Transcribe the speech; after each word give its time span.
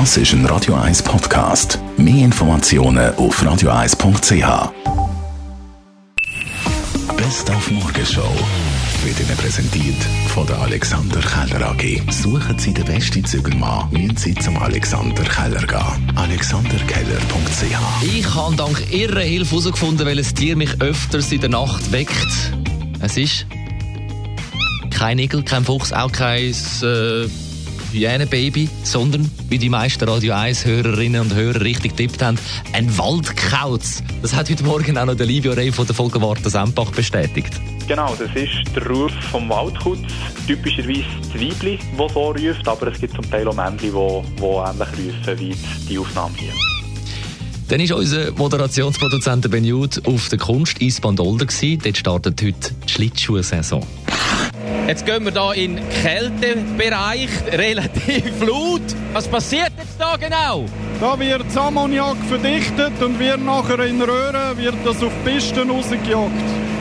Das 0.00 0.16
ist 0.16 0.32
ein 0.32 0.44
Radio 0.46 0.74
1 0.74 1.04
Podcast. 1.04 1.78
Mehr 1.96 2.24
Informationen 2.24 3.14
auf 3.14 3.40
radio1.ch. 3.40 4.72
Best 7.16 7.48
auf 7.48 7.70
Morgenshow 7.70 8.28
wird 9.04 9.20
Ihnen 9.20 9.36
präsentiert 9.36 10.02
von 10.34 10.48
der 10.48 10.58
Alexander 10.58 11.20
Keller 11.20 11.70
AG. 11.70 12.02
Suchen 12.10 12.58
Sie 12.58 12.74
den 12.74 12.84
besten 12.86 13.24
Zügelmann, 13.24 13.88
müssen 13.92 14.16
Sie 14.16 14.34
zum 14.34 14.56
Alexander 14.60 15.22
Keller 15.22 15.64
gehen. 15.64 16.12
AlexanderKeller.ch 16.16 18.02
Ich 18.02 18.34
habe 18.34 18.56
dank 18.56 18.92
ihrer 18.92 19.20
Hilfe 19.20 19.52
herausgefunden, 19.52 20.04
welches 20.06 20.34
Tier 20.34 20.56
mich 20.56 20.80
öfters 20.80 21.30
in 21.30 21.40
der 21.40 21.50
Nacht 21.50 21.92
weckt. 21.92 22.52
Es 22.98 23.16
ist 23.16 23.46
kein 24.90 25.20
Igel, 25.20 25.44
kein 25.44 25.64
Fuchs, 25.64 25.92
auch 25.92 26.10
kein 26.10 26.50
äh, 26.82 27.28
Hyänenbaby, 27.94 28.68
sondern, 28.82 29.30
wie 29.48 29.58
die 29.58 29.68
meisten 29.68 30.08
Radio 30.08 30.34
1-Hörerinnen 30.34 31.20
und 31.20 31.34
Hörer 31.34 31.60
richtig 31.60 31.96
tippt 31.96 32.22
haben, 32.22 32.38
ein 32.72 32.96
Waldkauz. 32.98 34.02
Das 34.22 34.34
hat 34.34 34.50
heute 34.50 34.64
Morgen 34.64 34.98
auch 34.98 35.06
noch 35.06 35.14
der 35.14 35.26
Livio 35.26 35.52
Rey 35.52 35.72
von 35.72 35.86
der 35.86 35.94
Folgewarte 35.94 36.50
Sempach 36.50 36.90
bestätigt. 36.90 37.52
Genau, 37.86 38.14
das 38.18 38.30
ist 38.34 38.74
der 38.74 38.86
Ruf 38.86 39.12
vom 39.30 39.48
Waldkutz. 39.48 40.00
Typischerweise 40.46 41.04
das 41.20 41.40
Weibli, 41.40 41.78
das 41.98 42.12
so 42.12 42.30
ruft, 42.30 42.68
aber 42.68 42.86
es 42.88 43.00
gibt 43.00 43.14
zum 43.14 43.30
Teil 43.30 43.46
auch 43.46 43.54
Männchen, 43.54 43.90
die, 43.90 43.90
die 43.90 44.44
ähnlich 44.44 44.88
rufen 44.88 45.38
wie 45.38 45.54
die 45.88 45.98
Aufnahme 45.98 46.34
hier. 46.36 46.52
Dann 47.68 47.88
war 47.88 47.96
unser 47.96 48.30
Moderationsproduzent 48.32 49.50
Ben 49.50 49.64
Jude 49.64 50.00
auf 50.04 50.28
der 50.28 50.38
Kunst 50.38 50.82
Eisbahn 50.82 51.16
Dolder. 51.16 51.46
Dort 51.46 51.96
startet 51.96 52.42
heute 52.42 52.74
die 52.86 52.92
Schlittschuhsaison. 52.92 53.86
Jetzt 54.86 55.06
gehen 55.06 55.24
wir 55.24 55.32
hier 55.32 55.64
in 55.64 55.76
den 55.76 55.88
Kältebereich, 55.88 57.30
relativ 57.52 58.40
laut. 58.46 58.82
Was 59.14 59.26
passiert 59.26 59.72
jetzt 59.78 59.98
da 59.98 60.16
genau? 60.16 60.66
Da 61.00 61.18
wird 61.18 61.46
das 61.46 61.56
Ammoniak 61.56 62.18
verdichtet 62.28 62.92
und 63.02 63.18
wird 63.18 63.42
nachher 63.42 63.78
in 63.80 64.02
Röhren 64.02 64.56
wird 64.58 64.74
das 64.84 65.02
auf 65.02 65.12
die 65.24 65.30
Pisten 65.30 65.70
rausgejagt. 65.70 66.32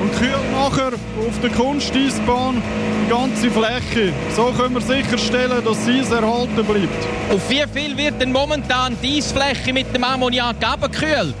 Und 0.00 0.12
kühlt 0.18 0.52
nachher 0.52 0.92
auf 0.92 1.40
der 1.40 1.50
Kunsteisbahn 1.50 2.60
die 3.04 3.10
ganze 3.10 3.48
Fläche. 3.48 4.12
So 4.34 4.46
können 4.46 4.74
wir 4.74 4.80
sicherstellen, 4.80 5.64
dass 5.64 5.78
das 5.78 5.88
Eis 5.88 6.10
erhalten 6.10 6.64
bleibt. 6.64 7.32
Auf 7.32 7.48
wie 7.48 7.64
viel 7.72 7.96
wird 7.96 8.20
denn 8.20 8.32
momentan 8.32 8.96
die 9.02 9.18
Eisfläche 9.18 9.72
mit 9.72 9.94
dem 9.94 10.02
Ammoniak 10.02 10.56
abgekühlt? 10.66 11.36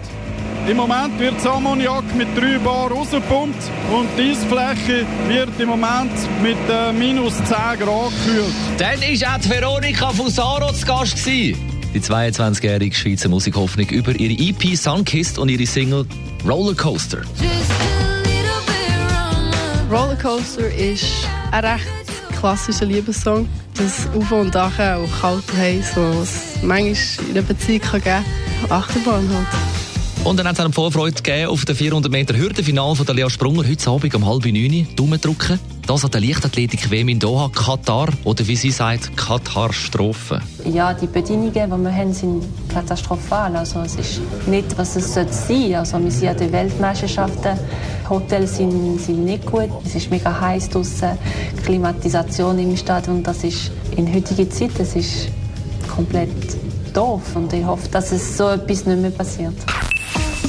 Im 0.66 0.78
Moment 0.78 1.18
wird 1.18 1.36
das 1.36 1.46
Ammoniak 1.46 2.14
mit 2.16 2.26
3 2.38 2.58
Bar 2.58 2.90
rausgepumpt 2.90 3.70
und 3.92 4.08
die 4.16 4.30
Eisfläche 4.30 5.04
wird 5.28 5.50
im 5.58 5.68
Moment 5.68 6.10
mit 6.42 6.56
äh, 6.70 6.90
minus 6.90 7.36
10 7.36 7.46
Grad 7.46 7.78
gekühlt. 7.78 8.54
Dann 8.78 8.98
war 8.98 9.34
auch 9.34 9.40
die 9.40 9.50
Veronika 9.50 10.08
Fusaro 10.10 10.72
zu 10.72 10.86
Gast. 10.86 11.16
Gewesen. 11.22 11.58
Die 11.92 12.00
22-jährige 12.00 12.96
Schweizer 12.96 13.28
Musikhoffnung 13.28 13.88
über 13.90 14.18
ihre 14.18 14.32
EP 14.42 14.74
Sunkissed 14.74 15.38
und 15.38 15.50
ihre 15.50 15.66
Single 15.66 16.06
Rollercoaster. 16.48 17.18
Rollercoaster 19.90 20.74
ist 20.74 21.04
ein 21.52 21.62
recht 21.62 21.84
klassischer 22.40 22.86
Liebessong. 22.86 23.46
Das 23.76 24.08
Auf- 24.16 24.32
und 24.32 24.56
Achen, 24.56 24.94
auch 24.94 25.20
kalt 25.20 25.44
und 25.52 25.58
heiß, 25.58 25.92
was 25.96 26.56
es 26.56 26.62
manchmal 26.62 27.26
in 27.28 27.36
einer 27.36 27.42
Beziehung 27.42 27.80
geben 27.82 28.02
kann. 28.02 28.24
Achterbahn 28.70 29.28
halt. 29.28 29.83
Und 30.24 30.38
dann 30.38 30.48
hat 30.48 30.54
es 30.54 30.60
eine 30.60 30.72
Vorfreude 30.72 31.16
gegeben 31.16 31.50
auf 31.50 31.66
den 31.66 31.76
400 31.76 32.10
Meter 32.10 32.34
Hürdenfinale 32.34 32.96
von 32.96 33.04
der 33.04 33.14
Lea 33.14 33.28
Sprunger 33.28 33.68
heute 33.68 33.90
Abend 33.90 34.14
um 34.14 34.26
halb 34.26 34.46
neun. 34.46 34.88
Daumen 34.96 35.20
drücken. 35.20 35.60
Das 35.86 36.02
an 36.02 36.12
der 36.12 36.22
Leichtathletik-WM 36.22 37.10
in 37.10 37.18
Doha, 37.18 37.50
Katar. 37.50 38.08
Oder 38.24 38.46
wie 38.48 38.56
sie 38.56 38.70
sagt, 38.70 39.14
Katar-Strophe. 39.18 40.40
Ja, 40.64 40.94
die 40.94 41.08
Bedingungen, 41.08 41.52
die 41.52 41.58
wir 41.58 41.94
haben, 41.94 42.14
sind 42.14 42.42
katastrophal. 42.70 43.54
Also 43.54 43.80
es 43.80 43.96
ist 43.96 44.20
nicht, 44.46 44.78
was 44.78 44.96
es 44.96 45.12
sein 45.12 45.28
sollte. 45.28 45.78
Also 45.78 46.02
wir 46.02 46.10
sind 46.10 46.28
an 46.28 46.36
den 46.38 46.52
Weltmeisterschaften. 46.52 47.58
Hotels 48.08 48.56
sind, 48.56 48.98
sind 49.02 49.26
nicht 49.26 49.44
gut. 49.44 49.68
Es 49.84 49.94
ist 49.94 50.10
mega 50.10 50.40
heiß 50.40 50.70
draußen. 50.70 51.18
Klimatisation 51.66 52.58
im 52.58 52.74
Stadion, 52.78 53.22
das 53.22 53.44
ist 53.44 53.70
in 53.94 54.12
heutiger 54.12 54.48
Zeit, 54.48 54.70
das 54.78 54.96
ist 54.96 55.28
komplett 55.94 56.30
doof. 56.94 57.20
Und 57.34 57.52
ich 57.52 57.64
hoffe, 57.64 57.90
dass 57.90 58.10
es 58.10 58.38
so 58.38 58.48
etwas 58.48 58.86
nicht 58.86 59.02
mehr 59.02 59.10
passiert. 59.10 59.52